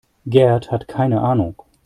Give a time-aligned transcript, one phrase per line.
[0.27, 1.61] Gerd hat keine Ahnung.